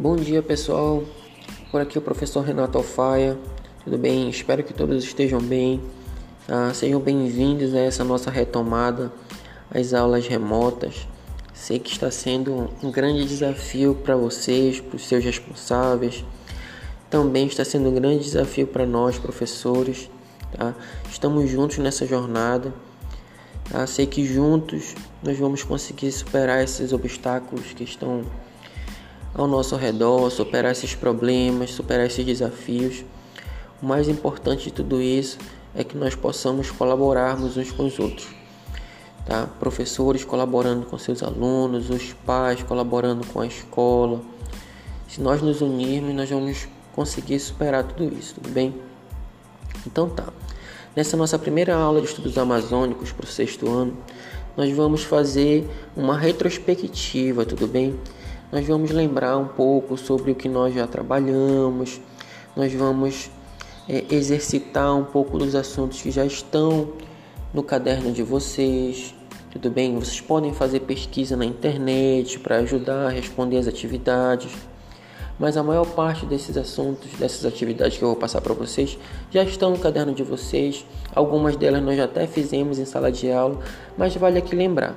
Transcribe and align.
Bom 0.00 0.16
dia 0.16 0.42
pessoal, 0.42 1.04
por 1.70 1.78
aqui 1.78 1.98
o 1.98 2.00
professor 2.00 2.40
Renato 2.40 2.78
Alfaia, 2.78 3.38
tudo 3.84 3.98
bem? 3.98 4.30
Espero 4.30 4.64
que 4.64 4.72
todos 4.72 5.04
estejam 5.04 5.42
bem. 5.42 5.78
Ah, 6.48 6.72
sejam 6.72 6.98
bem-vindos 6.98 7.74
a 7.74 7.80
essa 7.80 8.02
nossa 8.02 8.30
retomada 8.30 9.12
às 9.70 9.92
aulas 9.92 10.26
remotas. 10.26 11.06
Sei 11.52 11.78
que 11.78 11.92
está 11.92 12.10
sendo 12.10 12.70
um 12.82 12.90
grande 12.90 13.26
desafio 13.26 13.94
para 13.94 14.16
vocês, 14.16 14.80
para 14.80 14.96
os 14.96 15.06
seus 15.06 15.22
responsáveis. 15.22 16.24
Também 17.10 17.46
está 17.46 17.62
sendo 17.62 17.90
um 17.90 17.94
grande 17.94 18.24
desafio 18.24 18.66
para 18.66 18.86
nós, 18.86 19.18
professores. 19.18 20.10
Tá? 20.56 20.74
Estamos 21.10 21.50
juntos 21.50 21.76
nessa 21.76 22.06
jornada. 22.06 22.72
Tá? 23.70 23.86
Sei 23.86 24.06
que 24.06 24.24
juntos 24.24 24.94
nós 25.22 25.38
vamos 25.38 25.62
conseguir 25.62 26.10
superar 26.10 26.64
esses 26.64 26.90
obstáculos 26.90 27.74
que 27.74 27.84
estão 27.84 28.24
ao 29.34 29.46
nosso 29.46 29.76
redor, 29.76 30.30
superar 30.30 30.72
esses 30.72 30.94
problemas, 30.94 31.70
superar 31.70 32.06
esses 32.06 32.24
desafios. 32.24 33.04
O 33.82 33.86
mais 33.86 34.08
importante 34.08 34.64
de 34.64 34.72
tudo 34.72 35.00
isso 35.00 35.38
é 35.74 35.84
que 35.84 35.96
nós 35.96 36.14
possamos 36.14 36.70
colaborarmos 36.70 37.56
uns 37.56 37.70
com 37.70 37.86
os 37.86 37.98
outros. 37.98 38.28
Tá? 39.24 39.46
Professores 39.58 40.24
colaborando 40.24 40.86
com 40.86 40.98
seus 40.98 41.22
alunos, 41.22 41.90
os 41.90 42.12
pais 42.12 42.62
colaborando 42.62 43.26
com 43.26 43.40
a 43.40 43.46
escola. 43.46 44.20
Se 45.08 45.20
nós 45.20 45.40
nos 45.40 45.60
unirmos, 45.60 46.14
nós 46.14 46.28
vamos 46.28 46.68
conseguir 46.94 47.38
superar 47.38 47.84
tudo 47.84 48.12
isso, 48.16 48.34
tudo 48.34 48.50
bem? 48.50 48.74
Então 49.86 50.08
tá. 50.08 50.26
Nessa 50.94 51.16
nossa 51.16 51.38
primeira 51.38 51.76
aula 51.76 52.00
de 52.00 52.08
estudos 52.08 52.36
amazônicos 52.36 53.12
para 53.12 53.24
o 53.24 53.28
sexto 53.28 53.68
ano, 53.68 53.96
nós 54.56 54.70
vamos 54.74 55.04
fazer 55.04 55.68
uma 55.96 56.18
retrospectiva, 56.18 57.44
tudo 57.44 57.66
bem? 57.66 57.96
Nós 58.52 58.66
vamos 58.66 58.90
lembrar 58.90 59.36
um 59.38 59.46
pouco 59.46 59.96
sobre 59.96 60.32
o 60.32 60.34
que 60.34 60.48
nós 60.48 60.74
já 60.74 60.86
trabalhamos, 60.86 62.00
nós 62.56 62.72
vamos 62.72 63.30
é, 63.88 64.04
exercitar 64.10 64.96
um 64.96 65.04
pouco 65.04 65.38
dos 65.38 65.54
assuntos 65.54 66.02
que 66.02 66.10
já 66.10 66.24
estão 66.24 66.92
no 67.54 67.62
caderno 67.62 68.12
de 68.12 68.22
vocês, 68.22 69.14
tudo 69.50 69.70
bem? 69.70 69.94
Vocês 69.94 70.20
podem 70.20 70.52
fazer 70.52 70.80
pesquisa 70.80 71.36
na 71.36 71.44
internet 71.44 72.38
para 72.38 72.56
ajudar 72.56 73.06
a 73.06 73.08
responder 73.10 73.58
as 73.58 73.68
atividades 73.68 74.50
mas 75.40 75.56
a 75.56 75.62
maior 75.62 75.86
parte 75.86 76.26
desses 76.26 76.54
assuntos, 76.58 77.10
dessas 77.18 77.46
atividades 77.46 77.96
que 77.96 78.04
eu 78.04 78.08
vou 78.08 78.16
passar 78.16 78.42
para 78.42 78.52
vocês, 78.52 78.98
já 79.30 79.42
estão 79.42 79.70
no 79.70 79.78
caderno 79.78 80.12
de 80.12 80.22
vocês. 80.22 80.84
Algumas 81.14 81.56
delas 81.56 81.82
nós 81.82 81.96
já 81.96 82.04
até 82.04 82.26
fizemos 82.26 82.78
em 82.78 82.84
sala 82.84 83.10
de 83.10 83.32
aula, 83.32 83.58
mas 83.96 84.14
vale 84.14 84.38
aqui 84.38 84.54
lembrar, 84.54 84.94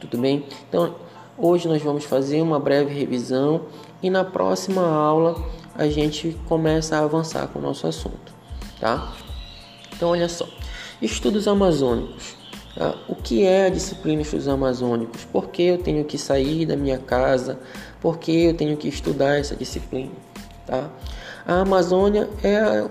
tudo 0.00 0.16
bem? 0.16 0.46
Então, 0.66 0.94
hoje 1.36 1.68
nós 1.68 1.82
vamos 1.82 2.04
fazer 2.04 2.40
uma 2.42 2.58
breve 2.58 2.92
revisão 2.92 3.62
e 4.02 4.10
na 4.10 4.24
próxima 4.24 4.86
aula 4.86 5.36
a 5.74 5.88
gente 5.88 6.38
começa 6.48 6.96
a 6.96 7.04
avançar 7.04 7.48
com 7.48 7.58
o 7.58 7.62
nosso 7.62 7.86
assunto, 7.86 8.32
tá? 8.80 9.12
Então, 9.94 10.10
olha 10.10 10.28
só, 10.28 10.46
estudos 11.00 11.46
amazônicos. 11.46 12.36
Tá? 12.74 12.94
O 13.06 13.14
que 13.14 13.44
é 13.44 13.66
a 13.66 13.68
disciplina 13.68 14.22
Estudos 14.22 14.48
Amazônicos? 14.48 15.24
Por 15.26 15.48
que 15.48 15.62
eu 15.62 15.78
tenho 15.78 16.04
que 16.04 16.16
sair 16.16 16.64
da 16.64 16.74
minha 16.74 16.98
casa? 16.98 17.58
Por 18.00 18.18
que 18.18 18.46
eu 18.46 18.54
tenho 18.54 18.76
que 18.76 18.88
estudar 18.88 19.38
essa 19.38 19.54
disciplina? 19.54 20.10
Tá? 20.66 20.88
A 21.46 21.60
Amazônia 21.60 22.30
é 22.42 22.82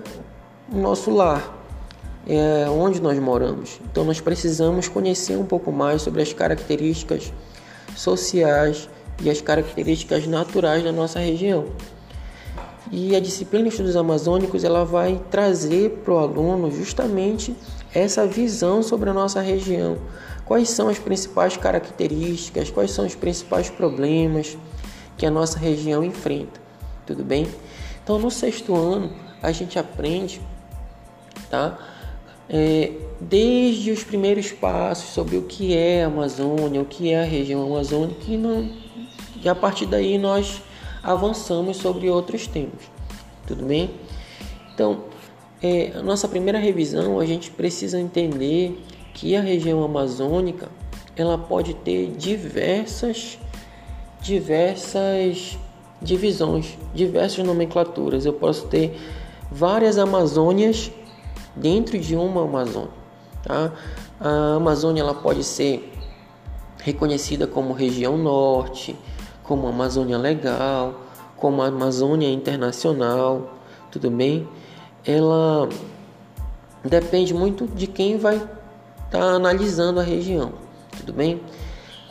o 0.72 0.78
nosso 0.78 1.10
lar, 1.10 1.58
é 2.28 2.70
onde 2.70 3.02
nós 3.02 3.18
moramos. 3.18 3.80
Então 3.92 4.04
nós 4.04 4.22
precisamos 4.22 4.88
conhecer 4.88 5.38
um 5.38 5.46
pouco 5.46 5.72
mais 5.72 6.02
sobre 6.02 6.22
as 6.22 6.32
características 6.32 7.34
sociais 7.96 8.90
e 9.22 9.30
as 9.30 9.42
características 9.42 10.26
naturais 10.28 10.84
da 10.84 10.92
nossa 10.92 11.20
região. 11.20 11.66
E 12.92 13.16
a 13.16 13.20
disciplina 13.22 13.70
Estudos 13.70 13.96
Amazônicos 13.96 14.64
ela 14.64 14.84
vai 14.84 15.22
trazer 15.30 16.02
para 16.04 16.14
o 16.14 16.18
aluno 16.18 16.70
justamente 16.70 17.56
essa 17.94 18.28
visão 18.28 18.84
sobre 18.84 19.10
a 19.10 19.14
nossa 19.14 19.40
região. 19.40 19.98
Quais 20.44 20.70
são 20.70 20.90
as 20.90 21.00
principais 21.00 21.56
características, 21.56 22.70
quais 22.70 22.92
são 22.92 23.06
os 23.06 23.16
principais 23.16 23.70
problemas 23.70 24.58
que 25.18 25.26
a 25.26 25.32
nossa 25.32 25.58
região 25.58 26.04
enfrenta, 26.04 26.60
tudo 27.06 27.24
bem? 27.24 27.48
Então, 28.04 28.20
no 28.20 28.30
sexto 28.30 28.76
ano, 28.76 29.12
a 29.42 29.52
gente 29.54 29.80
aprende, 29.80 30.42
tá? 31.50 31.78
É, 32.54 32.92
desde 33.20 33.92
os 33.92 34.04
primeiros 34.04 34.52
passos 34.52 35.14
sobre 35.14 35.38
o 35.38 35.44
que 35.44 35.76
é 35.76 36.04
a 36.04 36.08
Amazônia, 36.08 36.82
o 36.82 36.86
que 36.86 37.12
é 37.12 37.22
a 37.22 37.26
região 37.26 37.64
amazônica, 37.66 38.20
e, 38.28 38.36
não, 38.36 38.70
e 39.42 39.48
a 39.48 39.56
partir 39.56 39.86
daí 39.86 40.18
nós 40.18 40.62
avançamos 41.02 41.78
sobre 41.78 42.10
outros 42.10 42.46
temas, 42.48 42.92
tudo 43.48 43.64
bem? 43.64 43.92
Então, 44.74 45.06
é, 45.64 45.94
a 45.96 46.02
nossa 46.02 46.28
primeira 46.28 46.60
revisão, 46.60 47.20
a 47.20 47.26
gente 47.26 47.52
precisa 47.52 48.00
entender 48.00 48.82
que 49.14 49.36
a 49.36 49.42
região 49.42 49.84
amazônica 49.84 50.68
ela 51.16 51.38
pode 51.38 51.74
ter 51.76 52.12
diversas, 52.18 53.38
diversas 54.22 55.58
divisões, 56.02 56.78
diversas 56.94 57.46
nomenclaturas. 57.46 58.26
Eu 58.26 58.34
posso 58.34 58.68
ter 58.68 58.98
várias 59.52 59.98
Amazônias 59.98 60.92
dentro 61.56 62.00
de 62.00 62.16
uma 62.16 62.44
Amazônia. 62.44 62.90
Tá? 63.44 63.72
A 64.20 64.56
Amazônia 64.56 65.02
ela 65.02 65.14
pode 65.14 65.44
ser 65.44 65.94
reconhecida 66.80 67.46
como 67.48 67.74
região 67.74 68.18
norte, 68.18 68.96
como 69.44 69.68
Amazônia 69.68 70.18
Legal, 70.18 70.96
como 71.38 71.62
Amazônia 71.62 72.30
Internacional, 72.30 73.58
tudo 73.92 74.10
bem? 74.10 74.48
ela 75.06 75.68
depende 76.84 77.34
muito 77.34 77.68
de 77.68 77.88
quem 77.88 78.18
vai 78.18 78.36
estar 78.36 78.50
tá 79.10 79.20
analisando 79.20 80.00
a 80.00 80.04
região, 80.04 80.54
tudo 80.98 81.14
bem? 81.14 81.42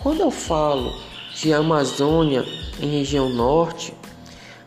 Quando 0.02 0.20
eu 0.20 0.30
falo 0.30 0.92
de 1.34 1.52
Amazônia 1.52 2.44
em 2.80 2.88
região 2.88 3.28
norte, 3.28 3.94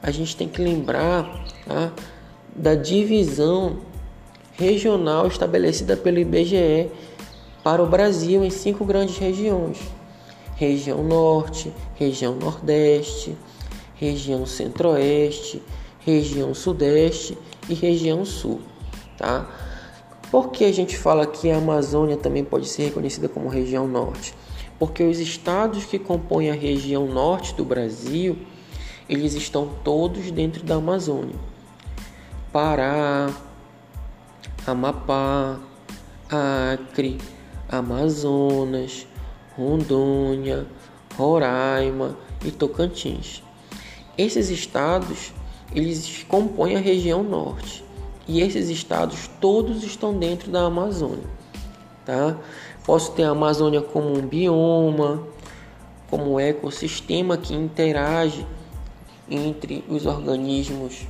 a 0.01 0.11
gente 0.11 0.35
tem 0.35 0.47
que 0.47 0.61
lembrar 0.61 1.23
tá, 1.67 1.91
da 2.55 2.75
divisão 2.75 3.78
regional 4.53 5.28
estabelecida 5.28 5.97
pelo 5.97 6.19
IBGE 6.19 6.90
para 7.64 7.81
o 7.81 7.88
Brasil 7.88 8.44
em 8.44 8.50
cinco 8.50 8.86
grandes 8.86 9.18
regiões: 9.18 9.80
região 10.56 11.03
norte, 11.03 11.74
região 11.96 12.36
nordeste, 12.36 13.36
região 13.96 14.46
centro-oeste, 14.46 15.62
região 16.00 16.53
sudeste 16.53 17.38
e 17.69 17.74
região 17.74 18.25
sul, 18.25 18.62
tá? 19.18 19.50
Por 20.30 20.50
que 20.50 20.66
a 20.66 20.72
gente 20.72 20.97
fala 20.97 21.28
que 21.28 21.52
a 21.52 21.58
Amazônia 21.58 22.18
também 22.18 22.44
pode 22.44 22.68
ser 22.68 22.85
reconhecida 22.85 23.30
como 23.30 23.47
região 23.47 23.88
norte? 23.88 24.34
Porque 24.80 25.03
os 25.03 25.20
estados 25.20 25.85
que 25.85 26.00
compõem 26.00 26.50
a 26.50 26.56
região 26.56 27.06
norte 27.06 27.53
do 27.53 27.64
Brasil, 27.64 28.38
eles 29.08 29.35
estão 29.35 29.70
todos 29.84 30.31
dentro 30.31 30.64
da 30.64 30.75
Amazônia. 30.75 31.35
Pará, 32.52 33.30
Amapá, 34.66 35.59
Acre, 36.29 37.19
Amazonas, 37.69 39.06
Rondônia, 39.57 40.66
Roraima 41.16 42.18
e 42.44 42.51
Tocantins. 42.51 43.44
Esses 44.18 44.50
estados 44.50 45.34
eles 45.75 46.23
compõem 46.28 46.75
a 46.75 46.79
região 46.79 47.23
norte. 47.23 47.84
E 48.28 48.41
esses 48.41 48.69
estados 48.69 49.29
todos 49.41 49.84
estão 49.84 50.18
dentro 50.18 50.50
da 50.50 50.62
Amazônia, 50.62 51.28
tá? 52.06 52.38
Posso 52.85 53.11
ter 53.11 53.23
a 53.23 53.32
Amazônia 53.32 53.82
como 53.82 54.17
um 54.17 54.22
bioma, 54.26 55.28
como 56.09 56.34
um 56.34 56.40
ecossistema 56.40 57.35
que 57.38 57.53
interage 57.53 58.46
entre 59.29 59.84
os 59.90 60.05
organismos, 60.05 61.05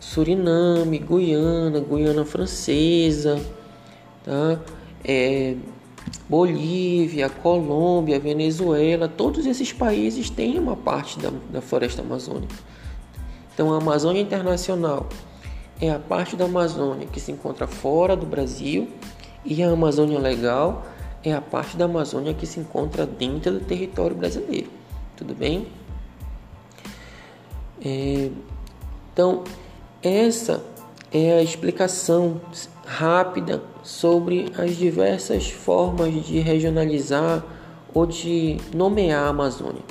Suriname, 0.00 0.98
Guiana, 0.98 1.80
Guiana 1.80 2.24
Francesa, 2.24 3.40
tá? 4.24 4.60
É, 5.04 5.56
Bolívia, 6.28 7.28
Colômbia, 7.28 8.18
Venezuela, 8.18 9.08
todos 9.08 9.46
esses 9.46 9.72
países 9.72 10.30
têm 10.30 10.58
uma 10.58 10.76
parte 10.76 11.18
da, 11.18 11.30
da 11.50 11.60
floresta 11.60 12.02
amazônica. 12.02 12.54
Então, 13.52 13.72
a 13.72 13.76
Amazônia 13.76 14.20
Internacional 14.20 15.08
é 15.80 15.90
a 15.90 15.98
parte 15.98 16.34
da 16.34 16.46
Amazônia 16.46 17.06
que 17.06 17.20
se 17.20 17.30
encontra 17.30 17.66
fora 17.66 18.16
do 18.16 18.26
Brasil 18.26 18.88
e 19.44 19.62
a 19.62 19.70
Amazônia 19.70 20.18
Legal 20.18 20.86
é 21.22 21.32
a 21.32 21.40
parte 21.40 21.76
da 21.76 21.84
Amazônia 21.84 22.34
que 22.34 22.46
se 22.46 22.60
encontra 22.60 23.06
dentro 23.06 23.52
do 23.52 23.60
território 23.60 24.16
brasileiro. 24.16 24.68
Tudo 25.16 25.34
bem? 25.34 25.68
É, 27.84 28.30
então, 29.12 29.44
essa 30.02 30.64
é 31.12 31.34
a 31.34 31.42
explicação 31.42 32.40
rápida 32.84 33.62
sobre 33.84 34.50
as 34.56 34.74
diversas 34.76 35.50
formas 35.50 36.24
de 36.24 36.40
regionalizar 36.40 37.44
ou 37.92 38.06
de 38.06 38.56
nomear 38.74 39.26
a 39.26 39.28
Amazônia. 39.28 39.82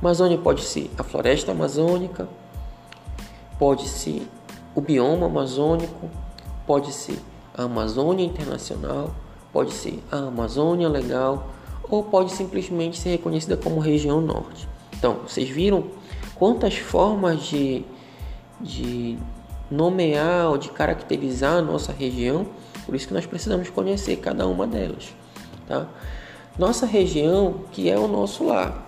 Amazônia 0.00 0.36
pode 0.36 0.62
ser 0.62 0.90
a 0.98 1.04
floresta 1.04 1.52
amazônica, 1.52 2.28
pode 3.58 3.88
ser 3.88 4.26
o 4.74 4.80
bioma 4.80 5.26
amazônico, 5.26 6.10
pode 6.66 6.92
ser 6.92 7.18
a 7.56 7.62
Amazônia 7.62 8.24
Internacional, 8.24 9.14
pode 9.52 9.72
ser 9.72 10.02
a 10.10 10.16
Amazônia 10.16 10.88
Legal 10.88 11.46
ou 11.88 12.02
pode 12.02 12.32
simplesmente 12.32 12.98
ser 12.98 13.10
reconhecida 13.10 13.56
como 13.56 13.78
região 13.78 14.20
norte. 14.20 14.68
Então, 14.98 15.18
vocês 15.26 15.48
viram 15.48 15.84
quantas 16.34 16.76
formas 16.76 17.42
de, 17.44 17.84
de 18.60 19.16
nomear 19.70 20.48
ou 20.48 20.58
de 20.58 20.70
caracterizar 20.70 21.58
a 21.58 21.62
nossa 21.62 21.92
região? 21.92 22.46
Por 22.84 22.94
isso 22.94 23.08
que 23.08 23.14
nós 23.14 23.26
precisamos 23.26 23.70
conhecer 23.70 24.16
cada 24.16 24.46
uma 24.46 24.66
delas. 24.66 25.14
Tá? 25.66 25.86
Nossa 26.58 26.84
região, 26.84 27.60
que 27.72 27.88
é 27.88 27.98
o 27.98 28.06
nosso 28.06 28.44
lar, 28.44 28.86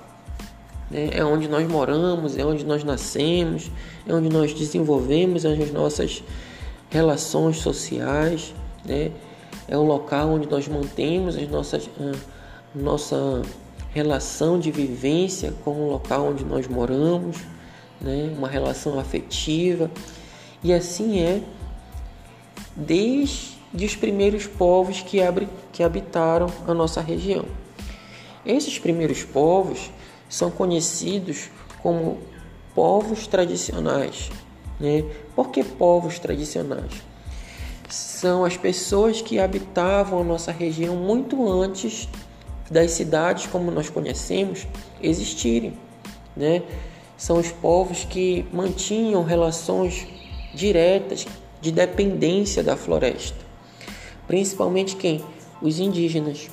né? 0.90 1.10
é 1.12 1.24
onde 1.24 1.48
nós 1.48 1.66
moramos, 1.68 2.36
é 2.36 2.44
onde 2.44 2.64
nós 2.64 2.84
nascemos, 2.84 3.70
é 4.06 4.12
onde 4.12 4.28
nós 4.28 4.52
desenvolvemos 4.52 5.46
as 5.46 5.70
nossas 5.72 6.22
relações 6.90 7.58
sociais, 7.58 8.54
né? 8.84 9.12
é 9.66 9.76
o 9.76 9.82
local 9.82 10.30
onde 10.30 10.48
nós 10.48 10.68
mantemos 10.68 11.36
as 11.36 11.48
nossas, 11.48 11.88
nossa 12.74 13.42
relação 13.92 14.58
de 14.58 14.70
vivência 14.70 15.54
com 15.64 15.70
o 15.70 15.90
local 15.90 16.26
onde 16.26 16.44
nós 16.44 16.66
moramos, 16.66 17.38
né? 18.00 18.34
uma 18.36 18.48
relação 18.48 18.98
afetiva. 18.98 19.90
E 20.62 20.72
assim 20.72 21.20
é 21.20 21.42
desde 22.76 23.53
os 23.82 23.96
primeiros 23.96 24.46
povos 24.46 25.00
que, 25.00 25.20
abre, 25.20 25.48
que 25.72 25.82
habitaram 25.82 26.46
a 26.66 26.74
nossa 26.74 27.00
região. 27.00 27.44
Esses 28.46 28.78
primeiros 28.78 29.24
povos 29.24 29.90
são 30.28 30.50
conhecidos 30.50 31.50
como 31.82 32.18
povos 32.74 33.26
tradicionais. 33.26 34.30
Né? 34.78 35.04
Por 35.34 35.48
que 35.48 35.64
povos 35.64 36.18
tradicionais? 36.18 37.02
São 37.88 38.44
as 38.44 38.56
pessoas 38.56 39.20
que 39.20 39.38
habitavam 39.38 40.20
a 40.20 40.24
nossa 40.24 40.52
região 40.52 40.96
muito 40.96 41.48
antes 41.48 42.08
das 42.70 42.92
cidades 42.92 43.46
como 43.46 43.70
nós 43.70 43.90
conhecemos 43.90 44.66
existirem. 45.02 45.74
Né? 46.36 46.62
São 47.16 47.38
os 47.38 47.50
povos 47.50 48.04
que 48.04 48.44
mantinham 48.52 49.22
relações 49.22 50.06
diretas 50.54 51.26
de 51.60 51.72
dependência 51.72 52.62
da 52.62 52.76
floresta. 52.76 53.43
Principalmente 54.26 54.96
quem? 54.96 55.22
Os 55.60 55.78
indígenas 55.78 56.50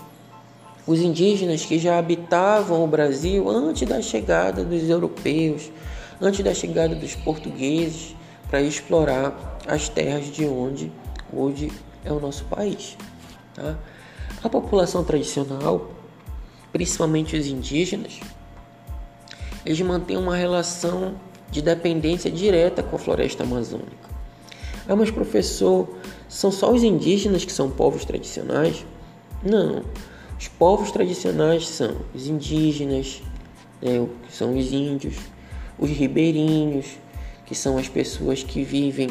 os 0.85 0.99
indígenas 0.99 1.63
que 1.63 1.77
já 1.77 1.99
habitavam 1.99 2.83
o 2.83 2.87
Brasil 2.87 3.47
antes 3.49 3.87
da 3.87 4.01
chegada 4.01 4.63
dos 4.63 4.89
europeus, 4.89 5.71
antes 6.19 6.43
da 6.43 6.53
chegada 6.53 6.95
dos 6.95 7.15
portugueses, 7.15 8.15
para 8.49 8.61
explorar 8.61 9.59
as 9.67 9.87
terras 9.87 10.25
de 10.25 10.43
onde 10.45 10.91
hoje 11.31 11.71
é 12.03 12.11
o 12.11 12.19
nosso 12.19 12.45
país. 12.45 12.97
Tá? 13.53 13.77
A 14.43 14.49
população 14.49 15.03
tradicional, 15.03 15.91
principalmente 16.71 17.37
os 17.37 17.45
indígenas, 17.45 18.19
eles 19.63 19.79
mantêm 19.81 20.17
uma 20.17 20.35
relação 20.35 21.13
de 21.51 21.61
dependência 21.61 22.31
direta 22.31 22.81
com 22.81 22.95
a 22.95 22.99
floresta 22.99 23.43
amazônica. 23.43 24.09
Ah, 24.89 24.95
mas 24.95 25.11
professor, 25.11 25.87
são 26.31 26.49
só 26.49 26.71
os 26.71 26.81
indígenas 26.81 27.43
que 27.43 27.51
são 27.51 27.69
povos 27.69 28.05
tradicionais? 28.05 28.85
Não. 29.43 29.83
Os 30.39 30.47
povos 30.47 30.89
tradicionais 30.89 31.67
são 31.67 31.97
os 32.15 32.25
indígenas, 32.25 33.21
né, 33.81 34.07
que 34.25 34.33
são 34.33 34.57
os 34.57 34.71
índios, 34.71 35.17
os 35.77 35.89
ribeirinhos, 35.89 36.85
que 37.45 37.53
são 37.53 37.77
as 37.77 37.89
pessoas 37.89 38.43
que 38.43 38.63
vivem 38.63 39.09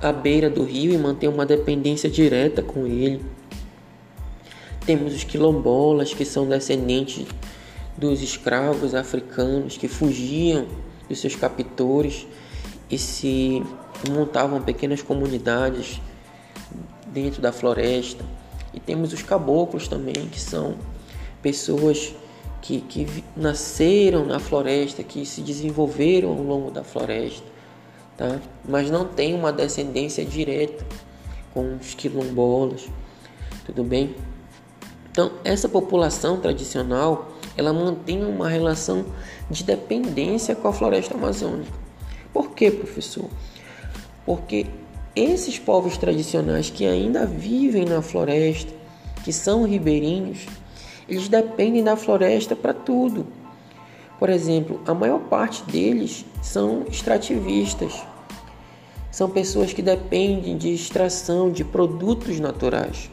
à 0.00 0.10
beira 0.10 0.48
do 0.48 0.64
rio 0.64 0.94
e 0.94 0.96
mantêm 0.96 1.28
uma 1.28 1.44
dependência 1.44 2.08
direta 2.08 2.62
com 2.62 2.86
ele. 2.86 3.22
Temos 4.86 5.14
os 5.14 5.22
quilombolas, 5.22 6.14
que 6.14 6.24
são 6.24 6.48
descendentes 6.48 7.26
dos 7.96 8.22
escravos 8.22 8.94
africanos 8.94 9.76
que 9.76 9.86
fugiam 9.86 10.66
dos 11.10 11.20
seus 11.20 11.36
captores 11.36 12.26
e 12.90 12.96
se 12.96 13.62
montavam 14.10 14.60
pequenas 14.62 15.02
comunidades 15.02 16.00
dentro 17.06 17.40
da 17.40 17.52
floresta. 17.52 18.24
E 18.72 18.80
temos 18.80 19.12
os 19.12 19.22
caboclos 19.22 19.86
também, 19.86 20.28
que 20.30 20.40
são 20.40 20.76
pessoas 21.42 22.14
que, 22.62 22.80
que 22.80 23.24
nasceram 23.36 24.24
na 24.24 24.38
floresta, 24.38 25.02
que 25.02 25.26
se 25.26 25.42
desenvolveram 25.42 26.30
ao 26.30 26.42
longo 26.42 26.70
da 26.70 26.84
floresta, 26.84 27.44
tá? 28.16 28.40
mas 28.64 28.90
não 28.90 29.04
tem 29.04 29.34
uma 29.34 29.52
descendência 29.52 30.24
direta 30.24 30.86
com 31.52 31.76
os 31.76 31.94
quilombolas, 31.94 32.88
tudo 33.66 33.82
bem? 33.84 34.14
Então, 35.10 35.32
essa 35.44 35.68
população 35.68 36.40
tradicional, 36.40 37.32
ela 37.56 37.72
mantém 37.72 38.24
uma 38.24 38.48
relação 38.48 39.04
de 39.50 39.62
dependência 39.62 40.54
com 40.54 40.68
a 40.68 40.72
floresta 40.72 41.14
amazônica. 41.14 41.70
Por 42.32 42.52
quê, 42.52 42.70
professor? 42.70 43.28
Porque 44.24 44.66
esses 45.14 45.58
povos 45.58 45.96
tradicionais 45.96 46.70
que 46.70 46.86
ainda 46.86 47.26
vivem 47.26 47.84
na 47.84 48.00
floresta, 48.00 48.72
que 49.24 49.32
são 49.32 49.64
ribeirinhos, 49.64 50.46
eles 51.08 51.28
dependem 51.28 51.82
da 51.82 51.96
floresta 51.96 52.56
para 52.56 52.72
tudo. 52.72 53.26
Por 54.18 54.30
exemplo, 54.30 54.80
a 54.86 54.94
maior 54.94 55.18
parte 55.18 55.62
deles 55.64 56.24
são 56.40 56.84
extrativistas. 56.88 58.02
São 59.10 59.28
pessoas 59.28 59.72
que 59.72 59.82
dependem 59.82 60.56
de 60.56 60.72
extração 60.72 61.50
de 61.50 61.64
produtos 61.64 62.40
naturais. 62.40 63.10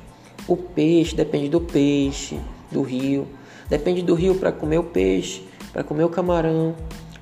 O 0.47 0.55
peixe 0.55 1.15
depende 1.15 1.49
do 1.49 1.59
peixe, 1.59 2.39
do 2.71 2.81
rio. 2.81 3.27
Depende 3.67 4.01
do 4.01 4.13
rio 4.13 4.35
para 4.35 4.51
comer 4.51 4.77
o 4.77 4.83
peixe, 4.83 5.43
para 5.73 5.83
comer 5.83 6.03
o 6.03 6.09
camarão, 6.09 6.75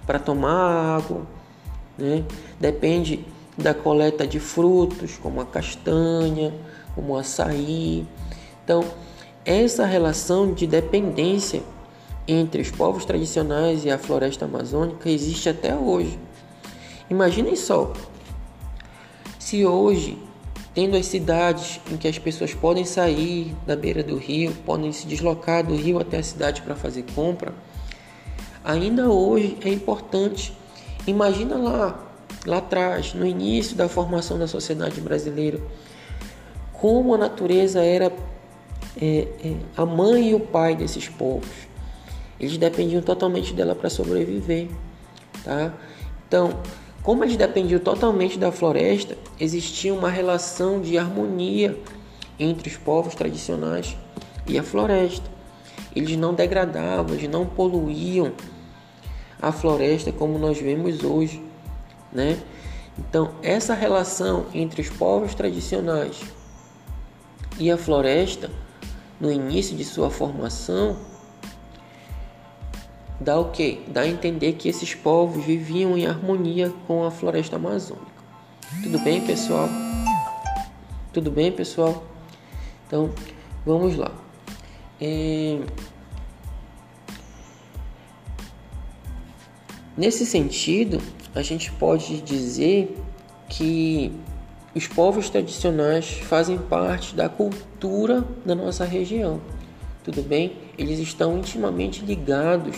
para 0.05 0.19
tomar 0.19 0.97
água. 0.97 1.21
Né? 1.97 2.23
Depende 2.59 3.25
da 3.57 3.73
coleta 3.73 4.27
de 4.27 4.39
frutos, 4.39 5.17
como 5.17 5.41
a 5.41 5.45
castanha, 5.45 6.53
como 6.93 7.13
o 7.13 7.17
açaí. 7.17 8.05
Então, 8.63 8.83
essa 9.43 9.85
relação 9.85 10.53
de 10.53 10.67
dependência 10.67 11.63
entre 12.27 12.61
os 12.61 12.69
povos 12.69 13.05
tradicionais 13.05 13.85
e 13.85 13.89
a 13.89 13.97
floresta 13.97 14.45
amazônica 14.45 15.09
existe 15.09 15.49
até 15.49 15.75
hoje. 15.75 16.19
Imaginem 17.09 17.55
só, 17.55 17.93
se 19.39 19.65
hoje 19.65 20.17
tendo 20.77 20.95
as 20.95 21.07
cidades 21.07 21.81
em 21.91 21.97
que 21.97 22.07
as 22.07 22.19
pessoas 22.19 22.53
podem 22.53 22.85
sair 22.85 23.55
da 23.65 23.75
beira 23.75 24.03
do 24.03 24.15
rio, 24.15 24.53
podem 24.63 24.91
se 24.91 25.07
deslocar 25.07 25.65
do 25.65 25.75
rio 25.75 25.97
até 25.97 26.17
a 26.17 26.23
cidade 26.23 26.61
para 26.61 26.75
fazer 26.75 27.03
compra, 27.15 27.51
ainda 28.63 29.09
hoje 29.09 29.57
é 29.65 29.69
importante. 29.69 30.55
Imagina 31.07 31.57
lá, 31.57 32.06
lá 32.45 32.57
atrás, 32.57 33.13
no 33.13 33.25
início 33.25 33.75
da 33.75 33.89
formação 33.89 34.37
da 34.37 34.47
sociedade 34.47 35.01
brasileira, 35.01 35.59
como 36.73 37.15
a 37.15 37.17
natureza 37.17 37.81
era 37.83 38.11
é, 39.01 39.27
é, 39.43 39.55
a 39.75 39.85
mãe 39.85 40.29
e 40.29 40.35
o 40.35 40.39
pai 40.39 40.75
desses 40.75 41.07
povos. 41.07 41.67
Eles 42.39 42.57
dependiam 42.57 43.01
totalmente 43.01 43.53
dela 43.53 43.73
para 43.73 43.89
sobreviver, 43.89 44.67
tá? 45.43 45.73
Então, 46.27 46.59
como 47.01 47.23
eles 47.23 47.37
dependiam 47.37 47.79
totalmente 47.79 48.37
da 48.37 48.51
floresta, 48.51 49.17
existia 49.39 49.93
uma 49.93 50.09
relação 50.09 50.81
de 50.81 50.97
harmonia 50.97 51.77
entre 52.39 52.69
os 52.69 52.77
povos 52.77 53.15
tradicionais 53.15 53.95
e 54.47 54.57
a 54.59 54.63
floresta. 54.63 55.29
Eles 55.95 56.15
não 56.17 56.33
degradavam, 56.33 57.15
eles 57.15 57.29
não 57.29 57.45
poluíam 57.45 58.33
a 59.41 59.51
floresta 59.51 60.11
como 60.11 60.37
nós 60.37 60.59
vemos 60.59 61.03
hoje, 61.03 61.41
né? 62.11 62.41
Então, 62.97 63.35
essa 63.43 63.73
relação 63.73 64.47
entre 64.53 64.81
os 64.81 64.89
povos 64.89 65.35
tradicionais 65.35 66.21
e 67.59 67.69
a 67.71 67.77
floresta, 67.77 68.49
no 69.19 69.31
início 69.31 69.75
de 69.75 69.85
sua 69.85 70.09
formação, 70.09 70.97
dá 73.19 73.39
o 73.39 73.51
que? 73.51 73.83
Dá 73.87 74.01
a 74.01 74.07
entender 74.07 74.53
que 74.53 74.67
esses 74.67 74.95
povos 74.95 75.43
viviam 75.45 75.97
em 75.97 76.07
harmonia 76.07 76.73
com 76.87 77.03
a 77.03 77.11
floresta 77.11 77.55
amazônica. 77.55 78.17
Tudo 78.83 78.99
bem, 78.99 79.21
pessoal? 79.21 79.69
Tudo 81.13 81.31
bem, 81.31 81.51
pessoal? 81.51 82.03
Então, 82.85 83.11
vamos 83.65 83.95
lá. 83.95 84.11
É... 84.99 85.59
Nesse 89.95 90.27
sentido, 90.27 91.01
a 91.33 91.41
gente 91.41 91.71
pode 91.73 92.21
dizer 92.21 92.97
que 93.49 94.11
os 94.75 94.87
povos 94.87 95.29
tradicionais 95.29 96.19
fazem 96.19 96.57
parte 96.57 97.15
da 97.15 97.27
cultura 97.27 98.23
da 98.45 98.53
nossa 98.53 98.85
região. 98.85 99.41
Tudo 100.03 100.21
bem? 100.21 100.57
Eles 100.77 100.99
estão 100.99 101.37
intimamente 101.37 102.05
ligados 102.05 102.77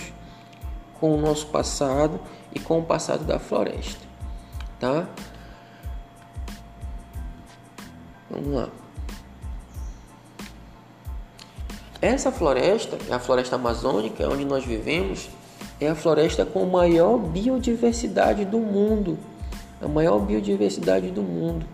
com 0.99 1.13
o 1.13 1.21
nosso 1.21 1.47
passado 1.47 2.19
e 2.53 2.59
com 2.59 2.79
o 2.79 2.83
passado 2.83 3.23
da 3.23 3.39
floresta, 3.39 4.01
tá? 4.79 5.07
Vamos 8.29 8.53
lá. 8.53 8.69
Essa 12.01 12.31
floresta, 12.31 12.97
a 13.13 13.19
floresta 13.19 13.57
amazônica, 13.57 14.27
onde 14.27 14.45
nós 14.45 14.63
vivemos, 14.63 15.29
é 15.79 15.87
a 15.87 15.95
floresta 15.95 16.45
com 16.45 16.65
maior 16.65 17.17
biodiversidade 17.17 18.45
do 18.45 18.59
mundo. 18.59 19.17
A 19.81 19.87
maior 19.87 20.19
biodiversidade 20.19 21.09
do 21.09 21.21
mundo, 21.21 21.65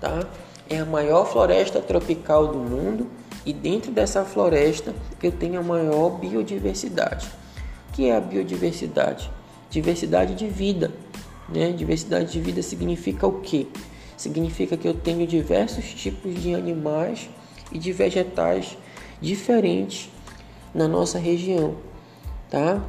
tá? 0.00 0.26
É 0.68 0.78
a 0.80 0.84
maior 0.84 1.24
floresta 1.24 1.80
tropical 1.80 2.48
do 2.48 2.58
mundo 2.58 3.06
e 3.44 3.52
dentro 3.52 3.92
dessa 3.92 4.24
floresta 4.24 4.92
eu 5.22 5.30
tenho 5.30 5.60
a 5.60 5.62
maior 5.62 6.18
biodiversidade 6.18 7.30
que 7.96 8.10
é 8.10 8.14
a 8.14 8.20
biodiversidade? 8.20 9.30
Diversidade 9.70 10.34
de 10.34 10.46
vida. 10.46 10.92
Né? 11.48 11.72
Diversidade 11.72 12.30
de 12.30 12.38
vida 12.38 12.60
significa 12.62 13.26
o 13.26 13.40
quê? 13.40 13.66
Significa 14.18 14.76
que 14.76 14.86
eu 14.86 14.92
tenho 14.92 15.26
diversos 15.26 15.86
tipos 15.94 16.34
de 16.42 16.54
animais 16.54 17.30
e 17.72 17.78
de 17.78 17.92
vegetais 17.92 18.76
diferentes 19.18 20.10
na 20.74 20.86
nossa 20.86 21.18
região, 21.18 21.76
tá? 22.56 22.80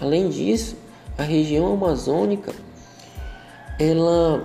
Além 0.00 0.28
disso, 0.28 0.76
a 1.16 1.22
região 1.22 1.72
amazônica 1.72 2.52
ela 3.78 4.44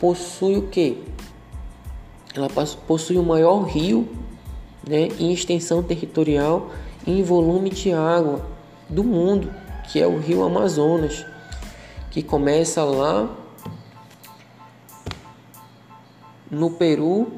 possui 0.00 0.56
o 0.56 0.68
que? 0.68 1.04
Ela 2.34 2.48
possui 2.86 3.18
o 3.18 3.22
maior 3.22 3.64
rio, 3.64 4.08
né, 4.88 5.08
em 5.20 5.32
extensão 5.32 5.82
territorial 5.82 6.70
em 7.06 7.22
volume 7.22 7.68
de 7.68 7.92
água 7.92 8.46
do 8.88 9.04
mundo, 9.04 9.52
que 9.92 10.00
é 10.00 10.06
o 10.06 10.18
Rio 10.18 10.42
Amazonas, 10.42 11.26
que 12.10 12.22
começa 12.22 12.82
lá 12.82 13.28
no 16.50 16.70
Peru 16.70 17.32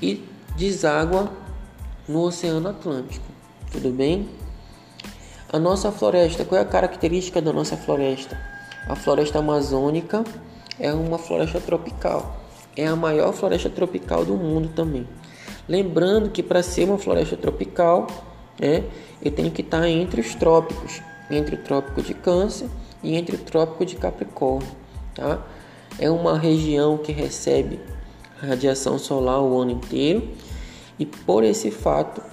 e 0.00 0.24
deságua 0.56 1.30
no 2.08 2.22
Oceano 2.22 2.70
Atlântico. 2.70 3.26
Tudo 3.70 3.90
bem? 3.90 4.41
A 5.52 5.58
nossa 5.58 5.92
floresta, 5.92 6.46
qual 6.46 6.58
é 6.58 6.64
a 6.64 6.66
característica 6.66 7.42
da 7.42 7.52
nossa 7.52 7.76
floresta? 7.76 8.40
A 8.88 8.96
floresta 8.96 9.40
amazônica 9.40 10.24
é 10.80 10.90
uma 10.94 11.18
floresta 11.18 11.60
tropical. 11.60 12.40
É 12.74 12.86
a 12.86 12.96
maior 12.96 13.34
floresta 13.34 13.68
tropical 13.68 14.24
do 14.24 14.34
mundo 14.34 14.70
também. 14.74 15.06
Lembrando 15.68 16.30
que 16.30 16.42
para 16.42 16.62
ser 16.62 16.84
uma 16.84 16.96
floresta 16.96 17.36
tropical, 17.36 18.06
né, 18.58 18.82
eu 19.22 19.30
tenho 19.30 19.50
que 19.50 19.60
estar 19.60 19.86
entre 19.86 20.22
os 20.22 20.34
trópicos, 20.34 21.02
entre 21.30 21.56
o 21.56 21.58
trópico 21.58 22.00
de 22.00 22.14
Câncer 22.14 22.70
e 23.02 23.14
entre 23.14 23.36
o 23.36 23.38
trópico 23.38 23.84
de 23.84 23.96
Capricórnio. 23.96 24.66
Tá? 25.14 25.38
É 25.98 26.08
uma 26.08 26.38
região 26.38 26.96
que 26.96 27.12
recebe 27.12 27.78
radiação 28.40 28.98
solar 28.98 29.42
o 29.42 29.60
ano 29.60 29.72
inteiro 29.72 30.30
e 30.98 31.04
por 31.04 31.44
esse 31.44 31.70
fato 31.70 32.31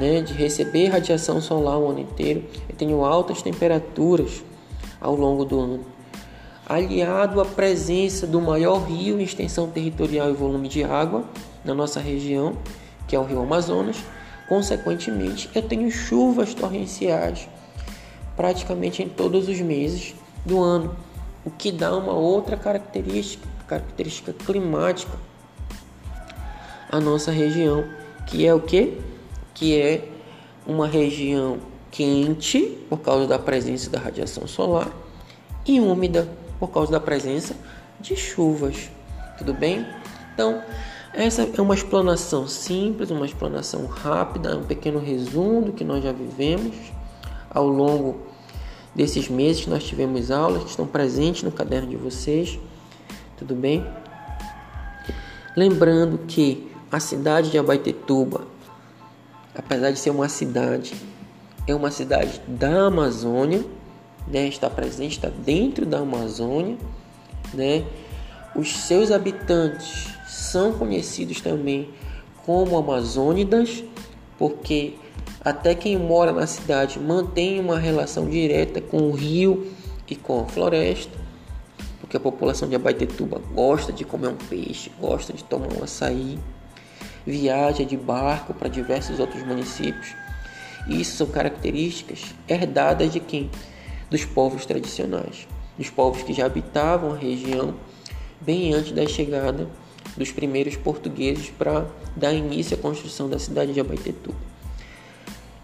né, 0.00 0.22
de 0.22 0.32
receber 0.32 0.88
radiação 0.88 1.40
solar 1.40 1.78
o 1.78 1.90
ano 1.90 2.00
inteiro, 2.00 2.42
eu 2.68 2.74
tenho 2.74 3.04
altas 3.04 3.42
temperaturas 3.42 4.42
ao 5.00 5.14
longo 5.14 5.44
do 5.44 5.60
ano. 5.60 5.80
Aliado 6.66 7.40
à 7.40 7.44
presença 7.44 8.26
do 8.26 8.40
maior 8.40 8.84
rio 8.84 9.20
em 9.20 9.24
extensão 9.24 9.68
territorial 9.68 10.30
e 10.30 10.32
volume 10.32 10.68
de 10.68 10.82
água 10.82 11.24
na 11.64 11.74
nossa 11.74 12.00
região, 12.00 12.56
que 13.06 13.14
é 13.14 13.18
o 13.18 13.24
Rio 13.24 13.42
Amazonas, 13.42 13.96
Consequentemente, 14.50 15.48
eu 15.54 15.62
tenho 15.62 15.88
chuvas 15.92 16.52
torrenciais 16.54 17.48
praticamente 18.36 19.00
em 19.00 19.08
todos 19.08 19.48
os 19.48 19.60
meses 19.60 20.12
do 20.44 20.60
ano, 20.60 20.96
o 21.44 21.52
que 21.52 21.70
dá 21.70 21.96
uma 21.96 22.14
outra 22.14 22.56
característica, 22.56 23.46
característica 23.68 24.32
climática 24.32 25.16
à 26.90 26.98
nossa 26.98 27.30
região, 27.30 27.84
que 28.26 28.44
é 28.44 28.52
o 28.52 28.58
que? 28.58 28.98
Que 29.54 29.80
é 29.80 30.08
uma 30.66 30.86
região 30.86 31.58
quente 31.90 32.78
por 32.88 32.98
causa 32.98 33.26
da 33.26 33.38
presença 33.38 33.90
da 33.90 33.98
radiação 33.98 34.46
solar 34.46 34.90
e 35.66 35.80
úmida 35.80 36.28
por 36.58 36.68
causa 36.68 36.92
da 36.92 37.00
presença 37.00 37.54
de 38.00 38.16
chuvas. 38.16 38.90
Tudo 39.38 39.52
bem? 39.54 39.86
Então, 40.34 40.62
essa 41.12 41.42
é 41.42 41.60
uma 41.60 41.74
explanação 41.74 42.46
simples, 42.46 43.10
uma 43.10 43.26
explanação 43.26 43.86
rápida, 43.86 44.56
um 44.56 44.64
pequeno 44.64 45.00
resumo 45.00 45.62
do 45.62 45.72
que 45.72 45.82
nós 45.82 46.04
já 46.04 46.12
vivemos 46.12 46.76
ao 47.50 47.66
longo 47.66 48.20
desses 48.94 49.28
meses. 49.28 49.66
Nós 49.66 49.84
tivemos 49.84 50.30
aulas 50.30 50.62
que 50.64 50.70
estão 50.70 50.86
presentes 50.86 51.42
no 51.42 51.50
caderno 51.50 51.88
de 51.88 51.96
vocês, 51.96 52.58
tudo 53.36 53.54
bem? 53.54 53.84
Lembrando 55.56 56.18
que 56.28 56.70
a 56.92 57.00
cidade 57.00 57.50
de 57.50 57.58
Abaetetuba, 57.58 58.46
apesar 59.60 59.90
de 59.90 59.98
ser 59.98 60.10
uma 60.10 60.28
cidade, 60.28 60.94
é 61.66 61.74
uma 61.74 61.90
cidade 61.90 62.40
da 62.48 62.86
Amazônia, 62.86 63.62
né? 64.26 64.48
Está 64.48 64.70
presente, 64.70 65.12
está 65.12 65.28
dentro 65.28 65.84
da 65.84 65.98
Amazônia, 65.98 66.76
né? 67.52 67.84
Os 68.56 68.74
seus 68.74 69.10
habitantes 69.10 70.08
são 70.26 70.72
conhecidos 70.72 71.40
também 71.40 71.90
como 72.44 72.76
amazônidas, 72.76 73.84
porque 74.38 74.94
até 75.44 75.74
quem 75.74 75.96
mora 75.98 76.32
na 76.32 76.46
cidade 76.46 76.98
mantém 76.98 77.60
uma 77.60 77.78
relação 77.78 78.28
direta 78.28 78.80
com 78.80 79.10
o 79.10 79.12
rio 79.12 79.70
e 80.08 80.16
com 80.16 80.40
a 80.40 80.46
floresta, 80.46 81.16
porque 82.00 82.16
a 82.16 82.20
população 82.20 82.68
de 82.68 82.74
Abaetetuba 82.74 83.40
gosta 83.54 83.92
de 83.92 84.04
comer 84.04 84.28
um 84.28 84.36
peixe, 84.36 84.90
gosta 84.98 85.32
de 85.32 85.44
tomar 85.44 85.68
um 85.78 85.84
açaí, 85.84 86.38
viaja 87.26 87.84
de 87.84 87.96
barco 87.96 88.54
para 88.54 88.68
diversos 88.68 89.18
outros 89.18 89.42
municípios. 89.44 90.14
Isso 90.88 91.16
são 91.16 91.26
características 91.26 92.34
herdadas 92.48 93.12
de 93.12 93.20
quem? 93.20 93.50
Dos 94.08 94.24
povos 94.24 94.66
tradicionais, 94.66 95.46
dos 95.78 95.90
povos 95.90 96.22
que 96.22 96.32
já 96.32 96.46
habitavam 96.46 97.12
a 97.12 97.16
região 97.16 97.74
bem 98.40 98.72
antes 98.74 98.92
da 98.92 99.06
chegada 99.06 99.68
dos 100.16 100.32
primeiros 100.32 100.76
portugueses 100.76 101.50
para 101.50 101.86
dar 102.16 102.32
início 102.32 102.76
à 102.76 102.80
construção 102.80 103.28
da 103.28 103.38
cidade 103.38 103.72
de 103.72 103.80
Abaetetuba. 103.80 104.36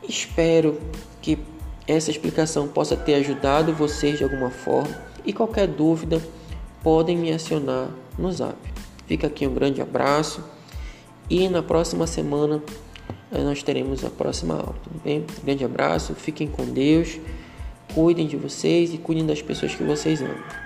Espero 0.08 0.80
que 1.20 1.38
essa 1.86 2.10
explicação 2.10 2.68
possa 2.68 2.96
ter 2.96 3.14
ajudado 3.14 3.72
vocês 3.72 4.18
de 4.18 4.24
alguma 4.24 4.50
forma 4.50 4.96
e 5.24 5.32
qualquer 5.32 5.66
dúvida 5.66 6.22
podem 6.82 7.16
me 7.16 7.32
acionar 7.32 7.90
no 8.16 8.30
zap. 8.30 8.56
Fica 9.06 9.26
aqui 9.26 9.46
um 9.46 9.54
grande 9.54 9.80
abraço 9.80 10.42
e 11.28 11.48
na 11.48 11.62
próxima 11.62 12.06
semana 12.06 12.62
eh, 13.32 13.42
nós 13.42 13.62
teremos 13.62 14.04
a 14.04 14.10
próxima 14.10 14.54
aula, 14.54 14.74
tudo 14.82 15.00
bem? 15.02 15.20
Um 15.20 15.44
grande 15.44 15.64
abraço, 15.64 16.14
fiquem 16.14 16.46
com 16.46 16.64
Deus, 16.64 17.18
cuidem 17.94 18.26
de 18.26 18.36
vocês 18.36 18.92
e 18.94 18.98
cuidem 18.98 19.26
das 19.26 19.42
pessoas 19.42 19.74
que 19.74 19.82
vocês 19.82 20.20
amam. 20.20 20.65